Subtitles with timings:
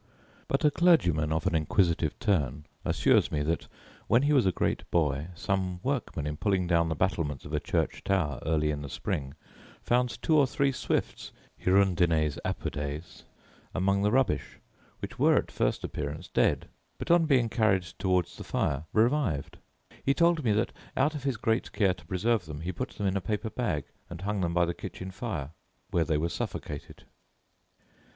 [0.47, 3.67] But a clergyman, of an inquisitive turn, assures me that,
[4.07, 7.59] when he was a great boy, some workmen, in pulling down the battlements of a
[7.59, 9.35] church tower early in the spring,
[9.83, 11.31] found two or three swifts
[11.63, 13.25] (hirundines apodes)
[13.75, 14.57] among the rubbish,
[15.03, 19.59] which were, at first appearance, dead, but, on being carried toward the fire, revived.
[20.03, 23.05] He told me that, out of his great care to preserve them, he put them
[23.05, 25.51] in a paper bag, and hung them by the kitchen fire,
[25.91, 27.03] where they were suffocated.